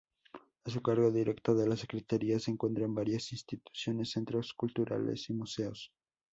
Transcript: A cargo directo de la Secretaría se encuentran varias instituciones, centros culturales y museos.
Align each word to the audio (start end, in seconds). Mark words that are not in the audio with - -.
A 0.67 0.69
cargo 0.83 1.11
directo 1.11 1.53
de 1.53 1.67
la 1.67 1.77
Secretaría 1.77 2.39
se 2.39 2.49
encuentran 2.49 2.95
varias 2.95 3.31
instituciones, 3.33 4.09
centros 4.09 4.51
culturales 4.55 5.29
y 5.29 5.33
museos. 5.33 5.93